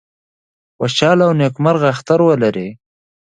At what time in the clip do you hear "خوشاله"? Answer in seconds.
0.77-1.23